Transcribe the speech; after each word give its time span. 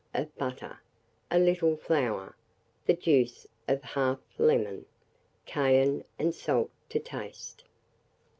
of 0.15 0.35
butter, 0.35 0.79
a 1.29 1.37
little 1.37 1.77
flour, 1.77 2.35
the 2.87 2.93
juice 2.95 3.45
of 3.67 3.79
1/2 3.83 4.17
lemon, 4.39 4.87
cayenne 5.45 6.03
and 6.17 6.33
salt 6.33 6.71
to 6.89 6.97
taste. 6.97 7.63